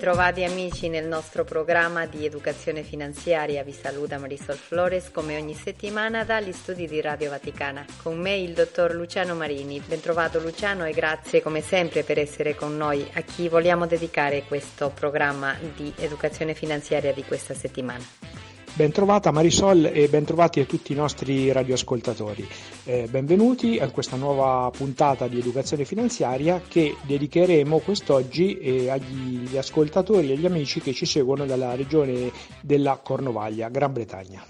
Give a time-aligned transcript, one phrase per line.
[0.00, 3.62] Bentrovati amici nel nostro programma di educazione finanziaria.
[3.62, 7.84] Vi saluta Marisol Flores come ogni settimana dagli studi di Radio Vaticana.
[8.02, 9.78] Con me il dottor Luciano Marini.
[9.86, 14.88] Bentrovato Luciano e grazie come sempre per essere con noi a chi vogliamo dedicare questo
[14.88, 18.49] programma di educazione finanziaria di questa settimana.
[18.72, 22.48] Bentrovata Marisol e bentrovati a tutti i nostri radioascoltatori.
[22.84, 30.30] Eh, benvenuti a questa nuova puntata di educazione finanziaria che dedicheremo quest'oggi eh, agli ascoltatori
[30.30, 32.30] e agli amici che ci seguono dalla regione
[32.62, 34.42] della Cornovaglia, Gran Bretagna.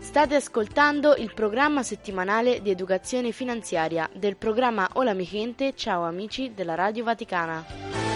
[0.00, 6.54] State ascoltando il programma settimanale di educazione finanziaria del programma Hola mi gente, ciao amici
[6.54, 8.07] della Radio Vaticana.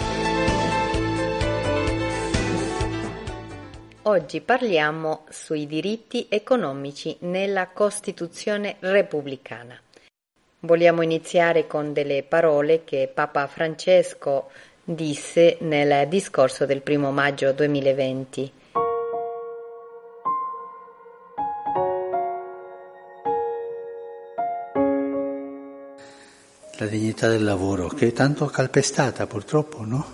[4.05, 9.79] Oggi parliamo sui diritti economici nella Costituzione repubblicana.
[10.59, 14.49] Vogliamo iniziare con delle parole che Papa Francesco
[14.83, 18.51] disse nel discorso del primo maggio 2020.
[26.77, 30.05] La dignità del lavoro, che è tanto calpestata purtroppo, no?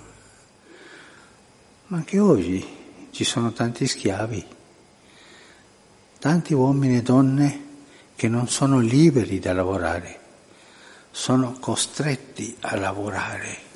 [1.87, 2.77] Ma anche oggi
[3.11, 4.45] ci sono tanti schiavi,
[6.19, 7.67] tanti uomini e donne
[8.15, 10.19] che non sono liberi da lavorare,
[11.11, 13.67] sono costretti a lavorare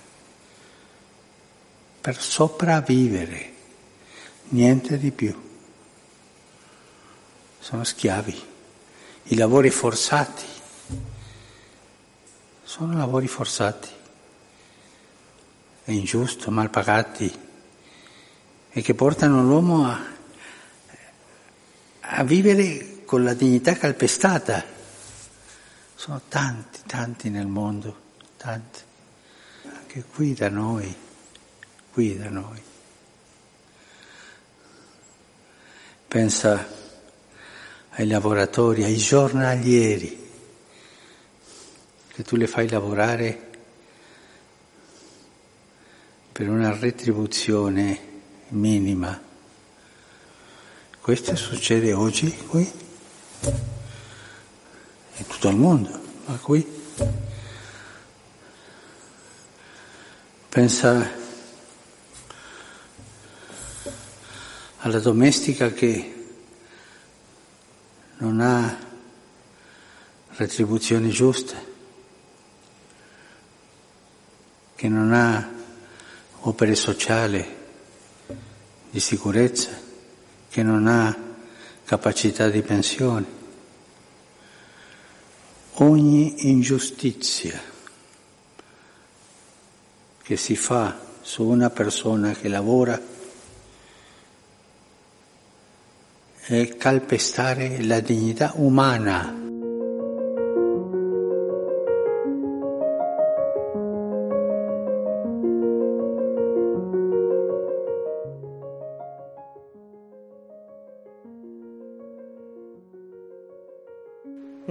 [2.02, 3.54] per sopravvivere,
[4.50, 5.52] niente di più.
[7.60, 8.42] Sono schiavi,
[9.24, 10.44] i lavori forzati,
[12.64, 13.88] sono lavori forzati,
[15.86, 17.43] è ingiusto, mal pagati
[18.76, 20.04] e che portano l'uomo a,
[22.00, 24.66] a vivere con la dignità calpestata.
[25.94, 27.96] Sono tanti, tanti nel mondo,
[28.36, 28.80] tanti,
[29.66, 30.94] anche qui da noi,
[31.92, 32.62] qui da noi.
[36.08, 36.68] Pensa
[37.92, 40.30] ai lavoratori, ai giornalieri,
[42.08, 43.50] che tu le fai lavorare
[46.32, 48.13] per una retribuzione
[48.54, 49.20] minima.
[51.02, 52.72] Questo succede oggi qui,
[55.16, 56.82] in tutto il mondo, ma qui.
[60.48, 61.12] Pensa
[64.78, 66.28] alla domestica che
[68.18, 68.78] non ha
[70.36, 71.56] retribuzione giusta,
[74.76, 75.50] che non ha
[76.42, 77.62] opere sociali
[78.94, 79.72] di sicurezza,
[80.50, 81.18] che non ha
[81.84, 83.26] capacità di pensione.
[85.78, 87.60] Ogni ingiustizia
[90.22, 93.02] che si fa su una persona che lavora
[96.42, 99.43] è calpestare la dignità umana.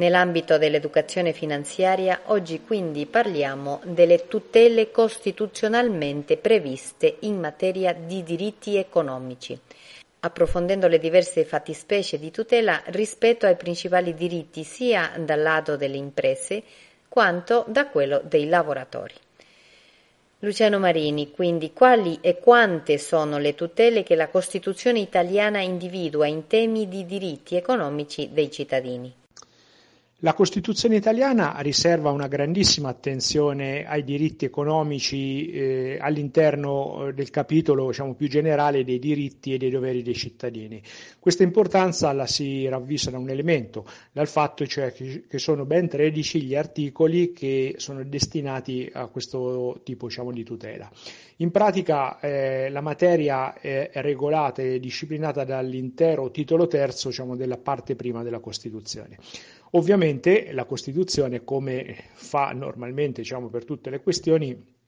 [0.03, 9.57] Nell'ambito dell'educazione finanziaria oggi quindi parliamo delle tutele costituzionalmente previste in materia di diritti economici,
[10.19, 16.65] approfondendo le diverse fattispecie di tutela rispetto ai principali diritti sia dal lato delle imprese
[17.09, 19.15] quanto da quello dei lavoratori.
[20.41, 26.49] Luciano Marini, quindi quali e quante sono le tutele che la Costituzione italiana individua in
[26.49, 29.21] temi di diritti economici dei cittadini?
[30.25, 37.89] La Costituzione italiana riserva una grandissima attenzione ai diritti economici eh, all'interno eh, del capitolo
[37.89, 40.81] diciamo, più generale dei diritti e dei doveri dei cittadini.
[41.19, 45.89] Questa importanza la si ravvisa da un elemento, dal fatto cioè che, che sono ben
[45.89, 50.89] 13 gli articoli che sono destinati a questo tipo diciamo, di tutela.
[51.39, 57.97] In pratica eh, la materia è regolata e disciplinata dall'intero titolo terzo diciamo, della parte
[57.97, 59.19] prima della Costituzione.
[59.75, 64.81] Ovviamente la Costituzione, come fa normalmente diciamo, per tutte le questioni,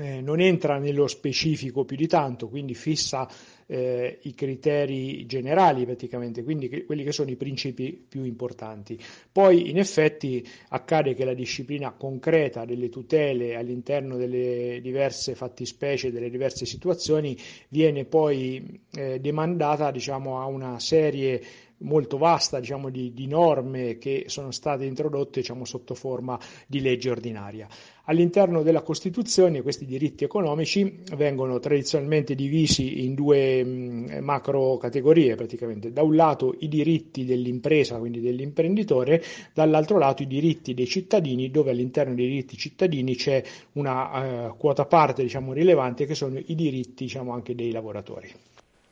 [0.00, 3.26] eh, non entra nello specifico più di tanto, quindi fissa
[3.66, 8.98] eh, i criteri generali praticamente, quindi che, quelli che sono i principi più importanti.
[9.32, 16.30] Poi in effetti accade che la disciplina concreta delle tutele all'interno delle diverse fattispecie, delle
[16.30, 17.36] diverse situazioni,
[17.68, 21.42] viene poi eh, demandata diciamo, a una serie
[21.78, 27.10] molto vasta diciamo, di, di, norme che sono state introdotte diciamo, sotto forma di legge
[27.10, 27.68] ordinaria.
[28.04, 35.92] All'interno della Costituzione questi diritti economici vengono tradizionalmente divisi in due mh, macro categorie praticamente.
[35.92, 39.22] Da un lato i diritti dell'impresa, quindi dell'imprenditore,
[39.52, 43.42] dall'altro lato i diritti dei cittadini, dove all'interno dei diritti cittadini c'è
[43.72, 48.32] una uh, quota parte diciamo, rilevante che sono i diritti diciamo, anche dei lavoratori.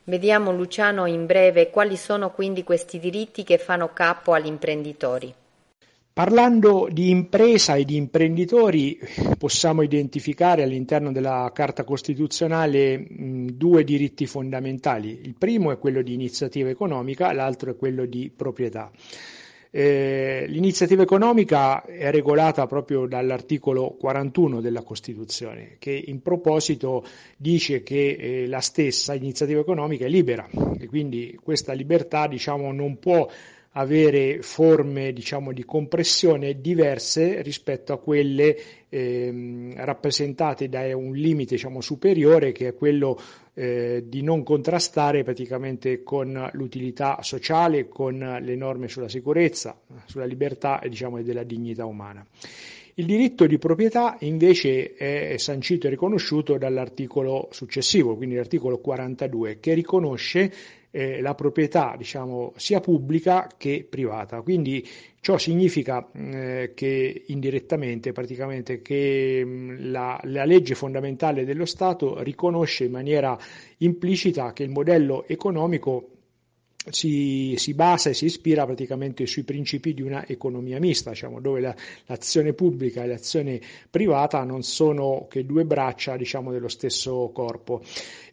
[0.09, 5.33] Vediamo Luciano in breve quali sono quindi questi diritti che fanno capo agli imprenditori.
[6.13, 8.97] Parlando di impresa e di imprenditori,
[9.37, 15.19] possiamo identificare all'interno della Carta Costituzionale due diritti fondamentali.
[15.23, 18.89] Il primo è quello di iniziativa economica, l'altro è quello di proprietà.
[19.69, 27.05] Eh, l'iniziativa economica è regolata proprio dall'articolo 41 della Costituzione, che in proposito
[27.35, 30.47] dice che eh, la stessa iniziativa economica è libera.
[30.79, 33.27] E quindi questa libertà diciamo, non può
[33.77, 38.57] avere forme diciamo, di compressione diverse rispetto a quelle
[38.89, 43.19] eh, rappresentate da un limite diciamo, superiore che è quello
[43.53, 50.81] eh, di non contrastare praticamente con l'utilità sociale, con le norme sulla sicurezza, sulla libertà
[50.87, 52.25] diciamo, e della dignità umana.
[52.99, 59.75] Il diritto di proprietà invece è sancito e riconosciuto dall'articolo successivo, quindi l'articolo 42, che
[59.75, 60.51] riconosce
[60.89, 64.41] eh, la proprietà diciamo, sia pubblica che privata.
[64.41, 64.83] Quindi
[65.19, 72.85] ciò significa eh, che indirettamente praticamente che mh, la, la, legge fondamentale dello Stato riconosce
[72.85, 73.37] in maniera
[73.77, 76.16] implicita che il modello economico
[76.89, 81.59] si, si, basa e si ispira praticamente sui principi di una economia mista, diciamo, dove
[81.61, 81.75] la,
[82.05, 87.81] l'azione pubblica e l'azione privata non sono che due braccia diciamo, dello stesso corpo.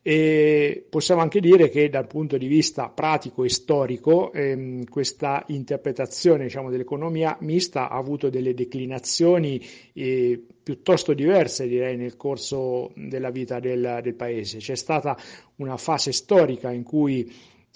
[0.06, 6.44] E possiamo anche dire che dal punto di vista pratico e storico ehm, questa interpretazione
[6.44, 9.64] diciamo, dell'economia mista ha avuto delle declinazioni
[9.94, 14.58] eh, piuttosto diverse direi nel corso della vita del, del paese.
[14.58, 15.16] C'è stata
[15.56, 17.30] una fase storica in cui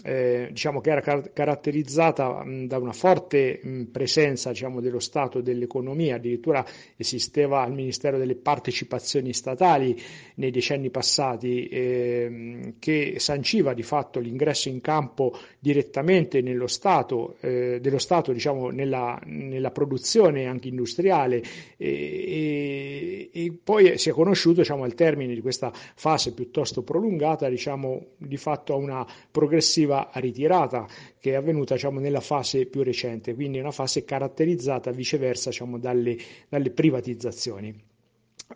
[0.05, 5.41] eh, diciamo che era car- caratterizzata mh, da una forte mh, presenza diciamo, dello Stato
[5.41, 6.65] dell'economia, addirittura
[6.97, 10.01] esisteva al Ministero delle partecipazioni statali
[10.37, 17.79] nei decenni passati eh, che sanciva di fatto l'ingresso in campo direttamente nello Stato, eh,
[17.81, 21.43] dello Stato diciamo, nella, nella, produzione anche industriale.
[21.77, 27.49] E, e, e poi si è conosciuto diciamo, al termine di questa fase piuttosto prolungata
[27.49, 30.87] diciamo, di fatto a una progressiva progressiva ritirata
[31.19, 36.17] che è avvenuta diciamo, nella fase più recente, quindi una fase caratterizzata viceversa diciamo, dalle,
[36.49, 37.87] dalle privatizzazioni.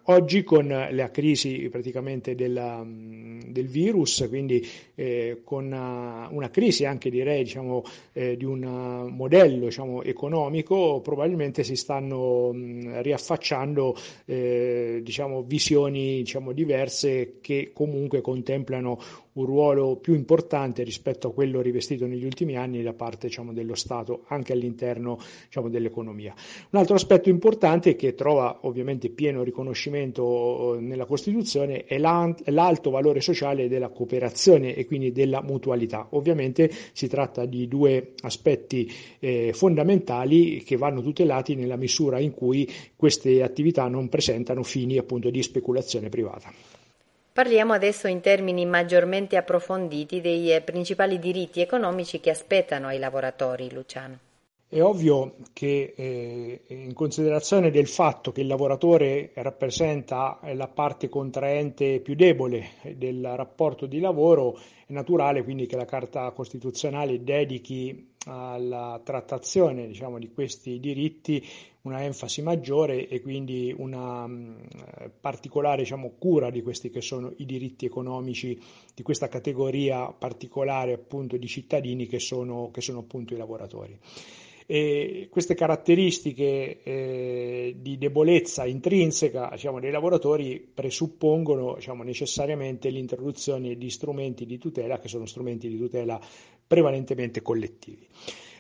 [0.05, 7.11] Oggi con la crisi praticamente della, del virus, quindi eh, con una, una, crisi anche
[7.11, 7.85] direi diciamo,
[8.15, 16.53] eh, di un modello diciamo, economico, probabilmente si stanno mh, riaffacciando eh, diciamo, visioni diciamo,
[16.53, 18.99] diverse che comunque contemplano
[19.35, 23.75] un ruolo più importante rispetto a quello rivestito negli ultimi anni da parte diciamo, dello
[23.75, 26.35] Stato anche all'interno diciamo, dell'economia.
[26.71, 33.21] Un altro aspetto importante che trova ovviamente pieno riconoscimento eh, nella Costituzione è l'alto valore
[33.21, 36.09] sociale della cooperazione e quindi della mutualità.
[36.11, 42.69] Ovviamente si tratta di due aspetti eh, fondamentali che vanno tutelati nella misura in cui
[42.97, 46.72] queste attività non presentano fini appunto di speculazione privata.
[47.33, 53.73] Parliamo adesso in termini maggiormente approfonditi dei eh, principali diritti economici che aspettano ai lavoratori,
[53.73, 54.19] Luciano.
[54.73, 62.01] È ovvio che eh, in considerazione del fatto che il lavoratore rappresenta la parte contraente
[62.01, 68.99] più debole del rapporto di lavoro, è naturale quindi che la Carta Costituzionale dedichi alla
[69.05, 71.47] trattazione diciamo, di questi diritti
[71.83, 74.69] una enfasi maggiore e quindi una mh,
[75.21, 78.59] particolare diciamo, cura di questi che sono i diritti economici
[78.95, 83.99] di questa categoria particolare appunto di cittadini che sono, che sono appunto i lavoratori.
[84.67, 93.91] E queste caratteristiche eh, di debolezza intrinseca diciamo, dei lavoratori presuppongono diciamo, necessariamente l'introduzione di
[93.91, 96.21] strumenti di tutela che sono strumenti di tutela
[96.67, 98.07] prevalentemente collettivi.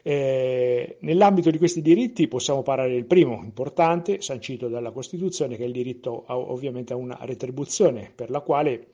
[0.05, 5.67] Eh, nell'ambito di questi diritti possiamo parlare del primo, importante, sancito dalla Costituzione, che è
[5.67, 8.87] il diritto a, ovviamente a una retribuzione, per la quale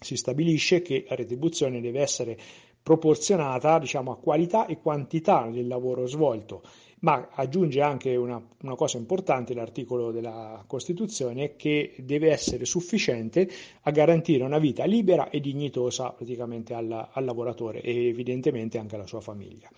[0.00, 2.38] si stabilisce che la retribuzione deve essere
[2.86, 6.62] proporzionata diciamo, a qualità e quantità del lavoro svolto,
[7.00, 13.50] ma aggiunge anche una, una, cosa importante l'articolo della Costituzione che deve essere sufficiente
[13.82, 19.08] a garantire una vita libera e dignitosa praticamente al, al lavoratore e evidentemente anche alla
[19.08, 19.68] sua famiglia.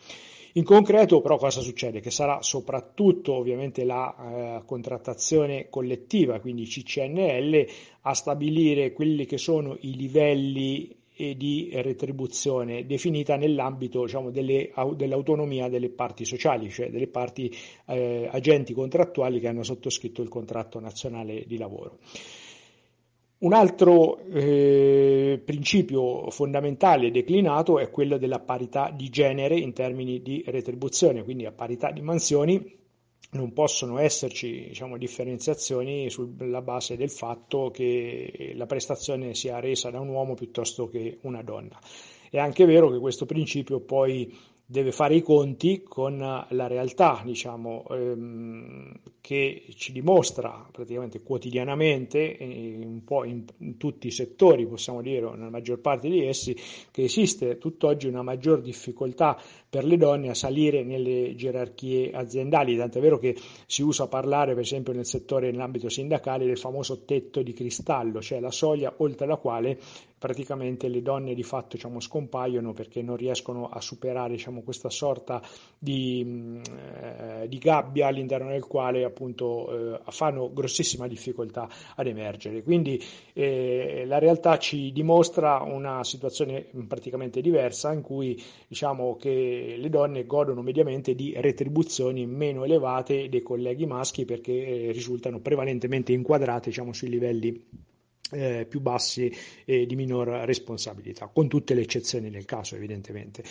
[0.53, 2.00] In concreto però cosa succede?
[2.00, 7.67] Che sarà soprattutto ovviamente la eh, contrattazione collettiva, quindi CCNL,
[8.03, 10.98] a stabilire quelli che sono i livelli
[11.37, 17.53] di retribuzione definita nell'ambito diciamo, delle, dell'autonomia delle parti sociali, cioè delle parti
[17.87, 21.99] eh, agenti contrattuali che hanno sottoscritto il contratto nazionale di lavoro.
[23.41, 30.43] Un altro eh, principio fondamentale declinato è quello della parità di genere in termini di
[30.47, 32.77] retribuzione, quindi a parità di mansioni
[33.30, 40.00] non possono esserci diciamo, differenziazioni sulla base del fatto che la prestazione sia resa da
[40.00, 41.78] un uomo piuttosto che una donna.
[42.30, 44.35] È anche vero che questo principio poi
[44.71, 52.79] deve fare i conti con la realtà, diciamo, ehm, che ci dimostra praticamente quotidianamente, eh,
[52.83, 56.55] un po' in, in, tutti i settori, possiamo dire, nella maggior parte di essi,
[56.91, 63.01] che esiste tutt'oggi una maggior difficoltà per le donne a salire nelle gerarchie aziendali, tant'è
[63.01, 67.55] vero che si usa parlare, per esempio, nel settore, nell'ambito sindacale, del famoso tetto di
[67.55, 69.79] cristallo, cioè la soglia oltre la quale
[70.19, 75.41] praticamente le donne di fatto diciamo, scompaiono perché non riescono a superare diciamo, questa sorta
[75.79, 76.61] di,
[77.01, 82.63] eh, di, gabbia all'interno del quale appunto eh, fanno grossissima difficoltà ad emergere.
[82.63, 83.01] Quindi
[83.33, 90.27] eh, la realtà ci dimostra una situazione praticamente diversa in cui diciamo che le donne
[90.27, 96.93] godono mediamente di retribuzioni meno elevate dei colleghi maschi perché eh, risultano prevalentemente inquadrate diciamo,
[96.93, 97.87] sui livelli
[98.32, 99.32] eh, più bassi
[99.64, 103.42] e di minor responsabilità, con tutte le eccezioni del caso evidentemente.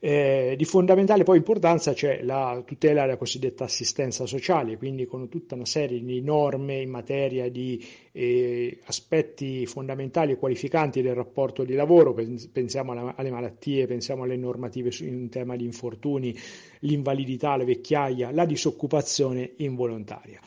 [0.00, 5.54] Eh, di fondamentale poi importanza c'è la tutela della cosiddetta assistenza sociale, quindi con tutta
[5.54, 11.74] una serie di norme in materia di eh, aspetti fondamentali e qualificanti del rapporto di
[11.74, 12.14] lavoro,
[12.52, 16.36] pensiamo alla, alle malattie, pensiamo alle normative in tema di infortuni,
[16.80, 20.40] l'invalidità, la vecchiaia, la disoccupazione involontaria.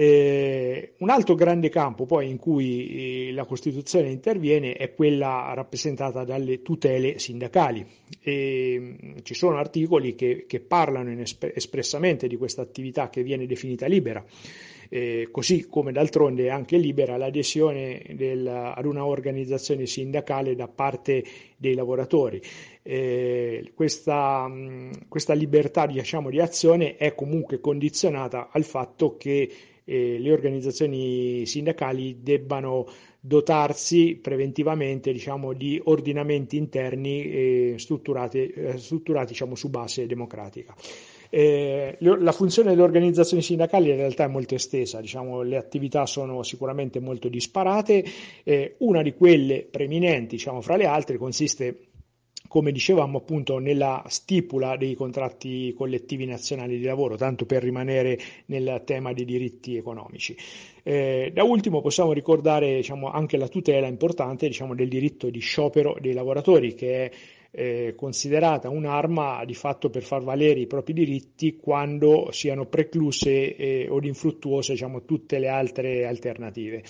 [0.00, 6.22] Eh, un altro grande campo poi in cui eh, la Costituzione interviene è quella rappresentata
[6.22, 7.84] dalle tutele sindacali.
[8.22, 13.86] E, ci sono articoli che, che parlano esp- espressamente di questa attività che viene definita
[13.86, 14.24] libera.
[14.88, 21.24] Eh, così come d'altronde è anche libera l'adesione del, ad una organizzazione sindacale da parte
[21.56, 22.40] dei lavoratori.
[22.84, 24.48] Eh, questa,
[25.08, 29.50] questa, libertà diciamo, di azione è comunque condizionata al fatto che
[29.88, 32.86] eh, le organizzazioni sindacali debbano
[33.18, 38.52] dotarsi preventivamente diciamo, di ordinamenti interni eh, strutturati,
[39.26, 40.74] diciamo, su base democratica.
[41.30, 46.42] Eh, la funzione delle organizzazioni sindacali in realtà è molto estesa, diciamo, le attività sono
[46.42, 48.04] sicuramente molto disparate,
[48.44, 51.87] eh, una di quelle preminenti diciamo, fra le altre consiste
[52.48, 58.82] come dicevamo appunto nella stipula dei contratti collettivi nazionali di lavoro, tanto per rimanere nel
[58.84, 60.36] tema dei diritti economici.
[60.82, 65.96] Eh, da ultimo possiamo ricordare diciamo, anche la tutela importante diciamo, del diritto di sciopero
[66.00, 67.10] dei lavoratori, che è
[67.50, 73.86] eh, considerata un'arma di fatto per far valere i propri diritti quando siano precluse eh,
[73.88, 76.82] o infruttuose diciamo, tutte le altre alternative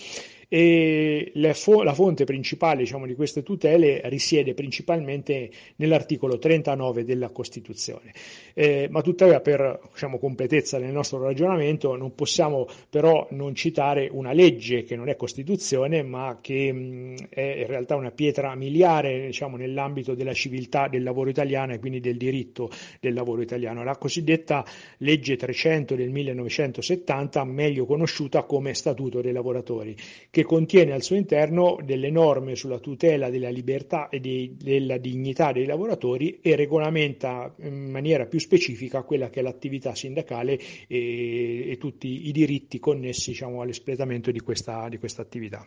[0.49, 8.13] e la, fonte principale diciamo, di queste tutele risiede principalmente nell'articolo 39 della Costituzione.
[8.55, 14.33] Eh, ma tuttavia per diciamo, completezza nel nostro ragionamento non possiamo però non citare una
[14.33, 19.57] legge che non è Costituzione ma che mh, è in realtà una pietra miliare diciamo,
[19.57, 24.65] nell'ambito della civiltà del lavoro italiano e quindi del diritto del lavoro italiano, la cosiddetta
[24.99, 29.95] legge 300 del 1970, meglio conosciuta come Statuto dei lavoratori,
[30.39, 35.51] che contiene al suo interno delle norme sulla tutela della libertà e di, della dignità
[35.51, 41.77] dei lavoratori e regolamenta in maniera più specifica quella che è l'attività sindacale e, e
[41.77, 45.67] tutti i diritti connessi diciamo, all'espletamento di questa, di questa attività.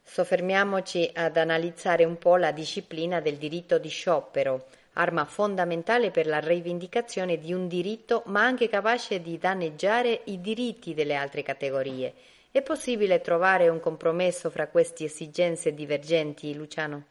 [0.00, 6.38] Soffermiamoci ad analizzare un po' la disciplina del diritto di sciopero, arma fondamentale per la
[6.38, 12.14] rivendicazione di un diritto, ma anche capace di danneggiare i diritti delle altre categorie.
[12.54, 17.06] È possibile trovare un compromesso fra queste esigenze divergenti, Luciano?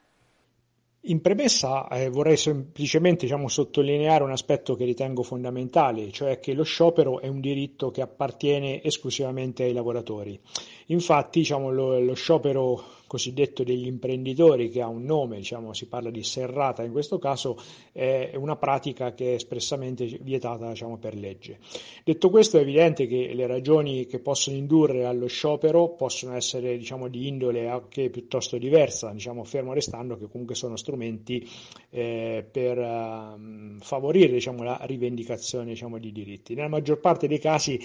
[1.06, 6.62] In premessa eh, vorrei semplicemente diciamo, sottolineare un aspetto che ritengo fondamentale, cioè che lo
[6.62, 10.40] sciopero è un diritto che appartiene esclusivamente ai lavoratori.
[10.88, 16.10] Infatti diciamo, lo, lo sciopero cosiddetto degli imprenditori che ha un nome, diciamo, si parla
[16.10, 17.58] di serrata in questo caso,
[17.92, 21.60] è una pratica che è espressamente vietata diciamo, per legge.
[22.06, 27.10] Detto questo è evidente che le ragioni che possono indurre allo sciopero possono essere diciamo,
[27.10, 31.46] di indole anche piuttosto diversa, diciamo, fermo restando che comunque sono strumenti
[31.90, 36.56] eh, per uh, favorire diciamo, la rivendicazione diciamo, di diritti.
[36.56, 37.78] Nella maggior parte dei casi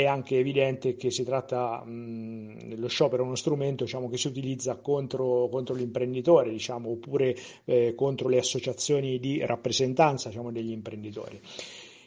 [0.00, 4.26] è anche evidente che si tratta, mh, lo sciopero è uno strumento diciamo, che si
[4.26, 7.34] utilizza contro, contro l'imprenditore diciamo, oppure
[7.64, 11.40] eh, contro le associazioni di rappresentanza diciamo, degli imprenditori.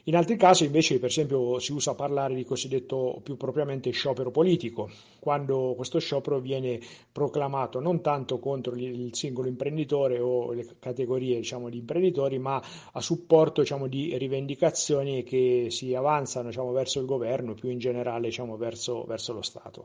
[0.04, 4.90] In altri casi invece per esempio si usa parlare di cosiddetto più propriamente sciopero politico,
[5.18, 6.80] quando questo sciopero viene
[7.12, 13.00] proclamato non tanto contro il singolo imprenditore o le categorie diciamo, di imprenditori, ma a
[13.00, 18.56] supporto diciamo, di rivendicazioni che si avanzano diciamo, verso il governo, più in generale diciamo,
[18.56, 19.84] verso, verso, lo Stato.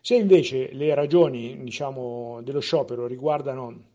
[0.00, 3.92] Se invece le ragioni diciamo, dello sciopero riguardano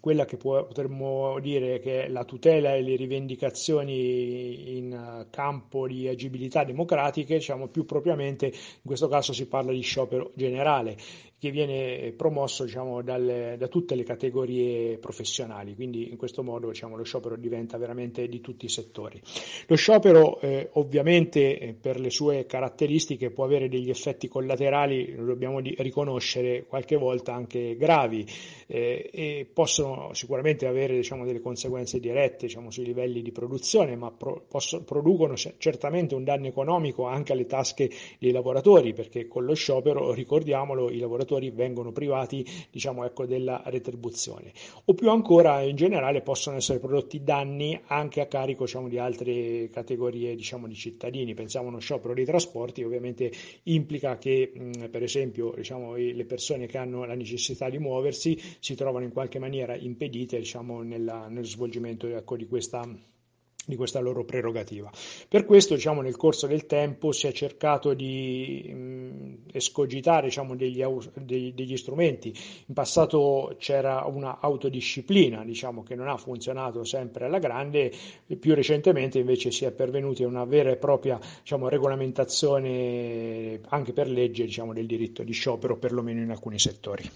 [0.00, 6.64] quella che potremmo dire che è la tutela e le rivendicazioni in campo di agibilità
[6.64, 8.52] democratiche, diciamo più propriamente in
[8.84, 10.96] questo caso si parla di sciopero generale
[11.44, 16.96] che viene promosso diciamo, dalle, da tutte le categorie professionali, quindi in questo modo diciamo,
[16.96, 19.20] lo sciopero diventa veramente di tutti i settori.
[19.66, 25.26] Lo sciopero eh, ovviamente eh, per le sue caratteristiche può avere degli effetti collaterali, lo
[25.26, 28.24] dobbiamo di, riconoscere qualche volta anche gravi
[28.66, 34.10] eh, e possono sicuramente avere diciamo, delle conseguenze dirette diciamo, sui livelli di produzione, ma
[34.10, 39.52] pro, posso, producono certamente un danno economico anche alle tasche dei lavoratori, perché con lo
[39.52, 44.52] sciopero, ricordiamolo, i lavoratori lavoratori vengono privati diciamo, ecco, della retribuzione.
[44.84, 49.68] O più ancora in generale possono essere prodotti danni anche a carico diciamo, di altre
[49.70, 51.34] categorie diciamo, di cittadini.
[51.34, 53.32] Pensiamo a uno sciopero dei trasporti, ovviamente
[53.64, 54.52] implica che
[54.90, 59.38] per esempio diciamo, le persone che hanno la necessità di muoversi si trovano in qualche
[59.38, 62.86] maniera impedite diciamo, nella, nel svolgimento ecco, di questa
[63.66, 64.90] di questa loro prerogativa.
[65.28, 70.82] Per questo diciamo, nel corso del tempo si è cercato di mh, escogitare diciamo, degli,
[71.14, 72.34] dei, degli, strumenti.
[72.66, 77.92] In passato c'era una autodisciplina diciamo, che non ha funzionato sempre alla grande,
[78.26, 83.92] e più recentemente invece si è pervenuti a una vera e propria diciamo, regolamentazione anche
[83.92, 87.08] per legge diciamo, del diritto di sciopero, perlomeno in alcuni settori.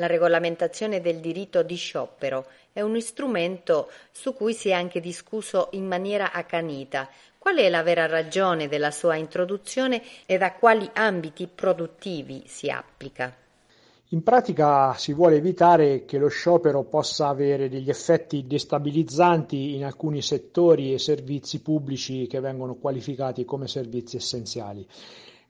[0.00, 5.68] La regolamentazione del diritto di sciopero è uno strumento su cui si è anche discusso
[5.72, 7.06] in maniera accanita.
[7.36, 13.36] Qual è la vera ragione della sua introduzione e da quali ambiti produttivi si applica?
[14.12, 20.22] In pratica si vuole evitare che lo sciopero possa avere degli effetti destabilizzanti in alcuni
[20.22, 24.86] settori e servizi pubblici che vengono qualificati come servizi essenziali.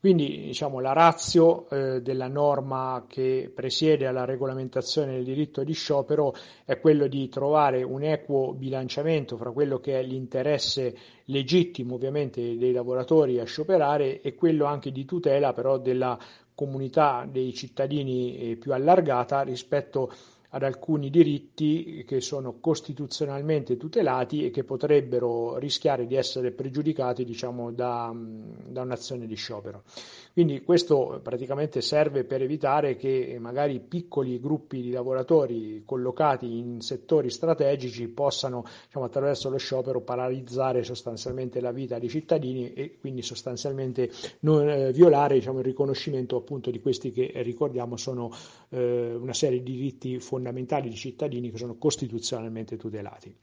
[0.01, 6.35] Quindi diciamo, la razio eh, della norma che presiede alla regolamentazione del diritto di sciopero
[6.65, 12.73] è quello di trovare un equo bilanciamento fra quello che è l'interesse legittimo ovviamente dei
[12.73, 16.19] lavoratori a scioperare e quello anche di tutela però della
[16.55, 20.11] comunità dei cittadini eh, più allargata rispetto
[20.51, 27.71] ad alcuni diritti che sono costituzionalmente tutelati e che potrebbero rischiare di essere pregiudicati diciamo,
[27.71, 29.85] da, da un'azione di sciopero.
[30.33, 37.31] Quindi questo praticamente serve per evitare che magari piccoli gruppi di lavoratori collocati in settori
[37.31, 44.11] strategici possano diciamo, attraverso lo sciopero paralizzare sostanzialmente la vita dei cittadini e quindi sostanzialmente
[44.41, 48.31] non, eh, violare diciamo, il riconoscimento appunto di questi che ricordiamo sono
[48.69, 53.35] eh, una serie di diritti fondamentali di cittadini che sono costituzionalmente tutelati.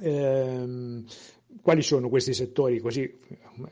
[0.00, 1.04] Ehm,
[1.62, 2.78] quali sono questi settori?
[2.80, 3.10] Così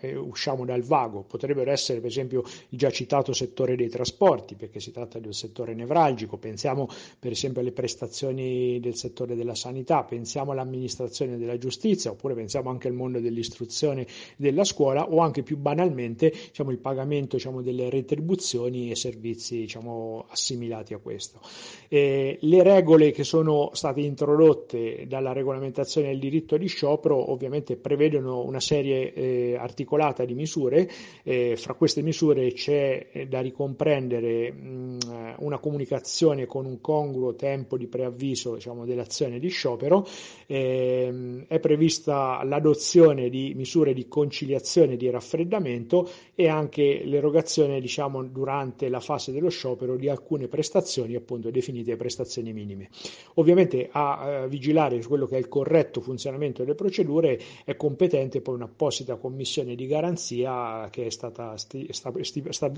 [0.01, 1.23] eh, usciamo dal vago.
[1.23, 5.33] Potrebbero essere, per esempio, il già citato settore dei trasporti, perché si tratta di un
[5.33, 6.37] settore nevralgico.
[6.37, 12.71] Pensiamo, per esempio, alle prestazioni del settore della sanità, pensiamo all'amministrazione della giustizia, oppure pensiamo
[12.71, 17.91] anche al mondo dell'istruzione della scuola, o anche più banalmente diciamo, il pagamento diciamo, delle
[17.91, 21.41] retribuzioni e servizi diciamo, assimilati a questo.
[21.89, 27.77] E le regole che sono state introdotte dalla regolamentazione del diritto di sciopero, ovviamente che
[27.77, 30.89] prevedono una serie eh, articolata di misure.
[31.23, 34.99] Eh, fra queste misure c'è eh, da ricomprendere mh,
[35.39, 40.07] una comunicazione con un congruo tempo di preavviso diciamo, dell'azione di sciopero,
[40.47, 48.89] ehm, è prevista l'adozione di misure di conciliazione di raffreddamento e anche l'erogazione diciamo, durante
[48.89, 52.89] la fase dello sciopero di alcune prestazioni appunto definite prestazioni minime.
[53.35, 58.41] Ovviamente a eh, vigilare su quello che è il corretto funzionamento delle procedure è competente
[58.41, 62.13] poi un'apposita commissione di garanzia che è stata sti- sta-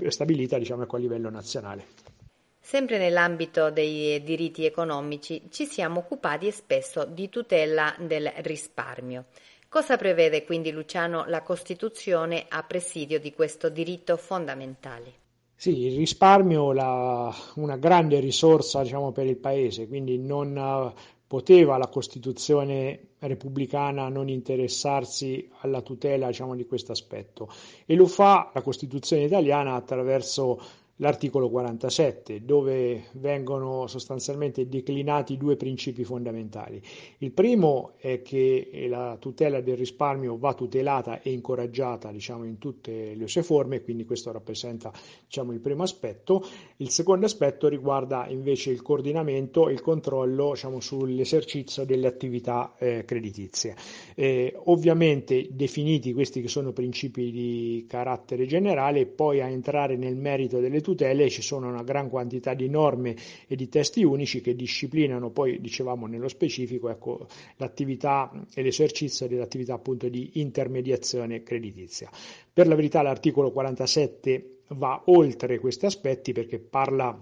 [0.07, 1.85] stabilita diciamo, ecco, a livello nazionale.
[2.59, 9.25] Sempre nell'ambito dei diritti economici ci siamo occupati spesso di tutela del risparmio.
[9.69, 15.13] Cosa prevede quindi Luciano la Costituzione a presidio di questo diritto fondamentale?
[15.55, 20.93] Sì, il risparmio è una grande risorsa diciamo, per il Paese, quindi non eh,
[21.27, 27.49] poteva la Costituzione repubblicana non interessarsi alla tutela diciamo, di questo aspetto.
[27.85, 30.59] E lo fa la Costituzione italiana attraverso
[30.97, 36.81] l'articolo 47, dove vengono sostanzialmente declinati due principi fondamentali.
[37.19, 43.13] Il primo è che la tutela del risparmio va tutelata e incoraggiata diciamo, in tutte
[43.15, 44.91] le sue forme, quindi questo rappresenta
[45.25, 46.43] diciamo, il primo aspetto.
[46.77, 53.03] Il secondo aspetto riguarda invece il coordinamento e il controllo diciamo, sull'esercizio delle attività eh,
[53.05, 53.75] creditizie.
[54.15, 60.59] Eh, ovviamente definiti questi che sono principi di carattere generale, poi a entrare nel merito
[60.59, 63.13] delle tutele ci sono una gran quantità di norme
[63.45, 69.73] e di testi unici che disciplinano poi, dicevamo nello specifico, ecco, l'attività e l'esercizio dell'attività
[69.73, 72.09] appunto di intermediazione creditizia.
[72.53, 77.21] Per la verità l'articolo 47 va oltre questi aspetti perché parla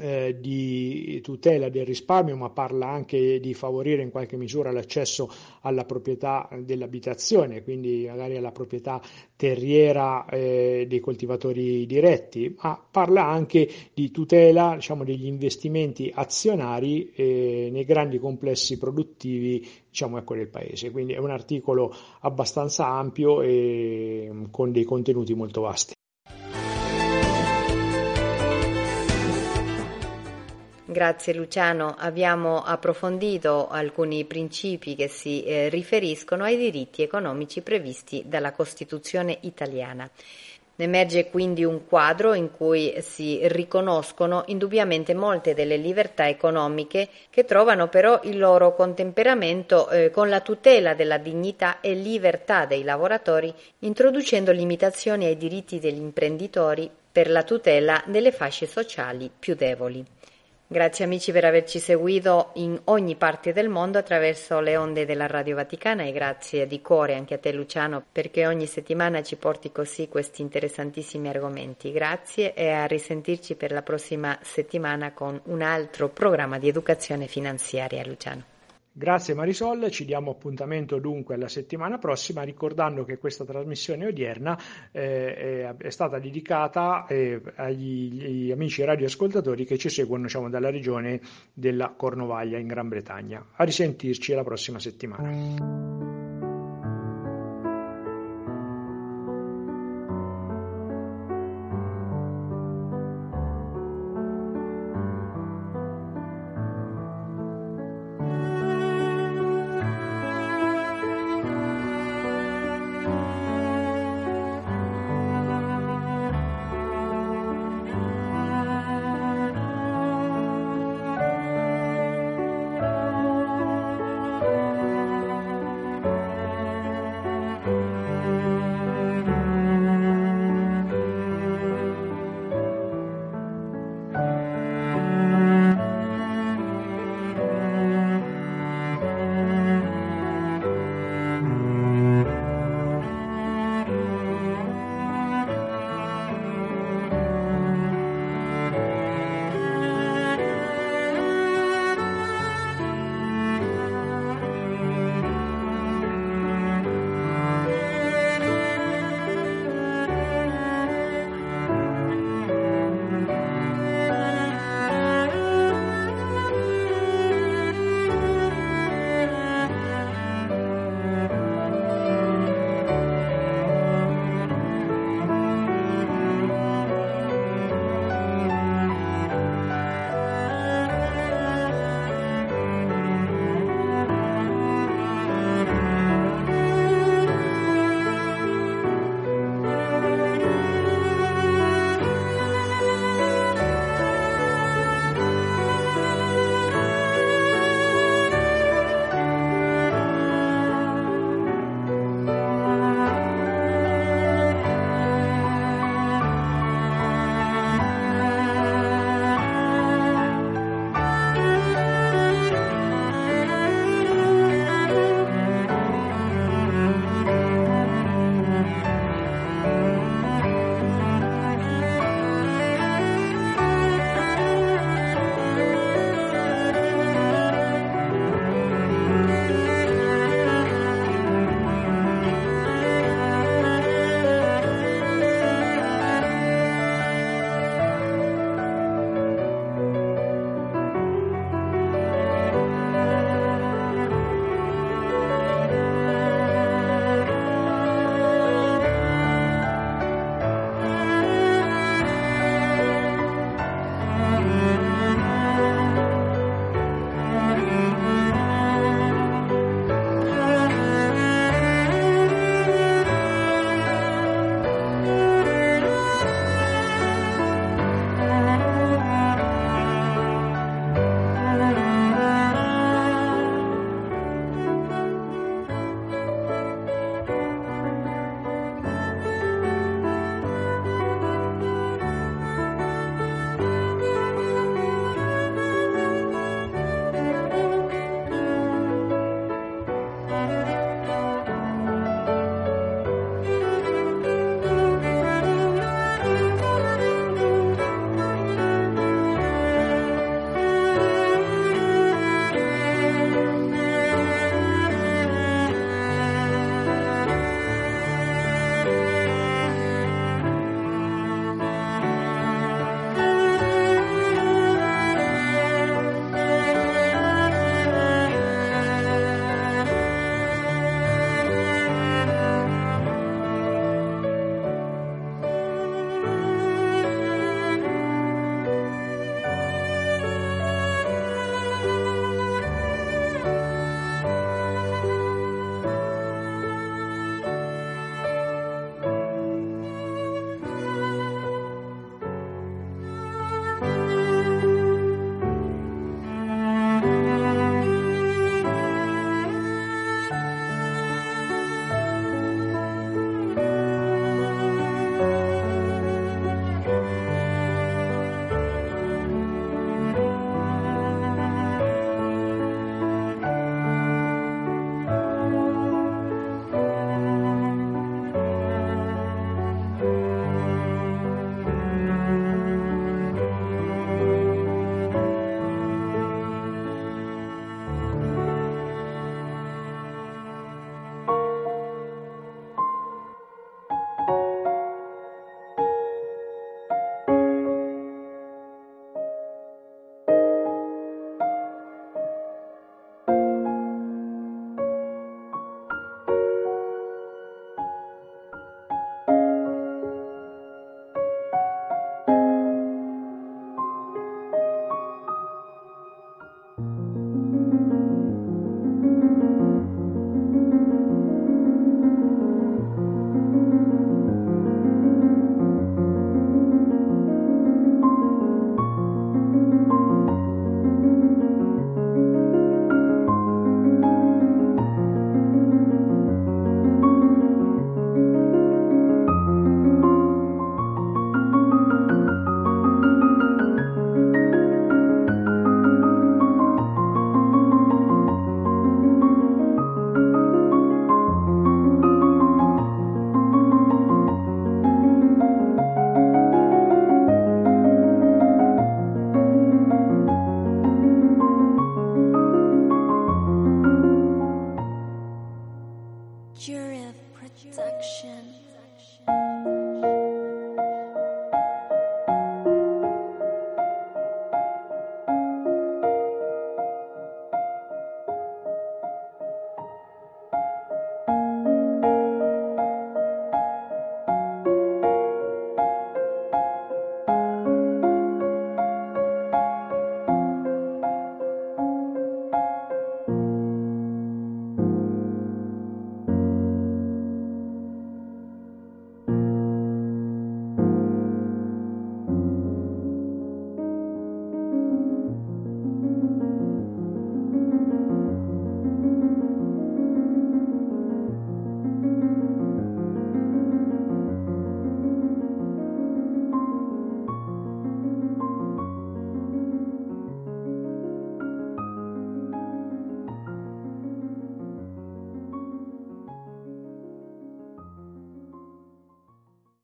[0.00, 5.30] eh, di tutela del risparmio, ma parla anche di favorire in qualche misura l'accesso
[5.62, 9.00] alla proprietà dell'abitazione, quindi magari alla proprietà
[9.36, 17.68] terriera eh, dei coltivatori diretti, ma parla anche di tutela diciamo, degli investimenti azionari eh,
[17.70, 20.90] nei grandi complessi produttivi diciamo, ecco, del paese.
[20.90, 25.95] Quindi è un articolo abbastanza ampio e con dei contenuti molto vasti.
[30.96, 38.52] Grazie Luciano, abbiamo approfondito alcuni principi che si eh, riferiscono ai diritti economici previsti dalla
[38.52, 40.08] Costituzione italiana.
[40.74, 47.88] Emerge quindi un quadro in cui si riconoscono indubbiamente molte delle libertà economiche che trovano
[47.88, 54.50] però il loro contemperamento eh, con la tutela della dignità e libertà dei lavoratori, introducendo
[54.50, 60.15] limitazioni ai diritti degli imprenditori per la tutela delle fasce sociali più deboli.
[60.68, 65.54] Grazie amici per averci seguito in ogni parte del mondo attraverso le onde della Radio
[65.54, 70.08] Vaticana e grazie di cuore anche a te Luciano perché ogni settimana ci porti così
[70.08, 71.92] questi interessantissimi argomenti.
[71.92, 78.04] Grazie e a risentirci per la prossima settimana con un altro programma di educazione finanziaria
[78.04, 78.55] Luciano.
[78.98, 84.58] Grazie Marisol, ci diamo appuntamento dunque alla settimana prossima ricordando che questa trasmissione odierna
[84.90, 91.20] eh, è stata dedicata eh, agli, agli, amici radioascoltatori che ci seguono diciamo, dalla regione
[91.52, 93.44] della Cornovaglia in Gran Bretagna.
[93.56, 96.25] A risentirci la prossima settimana.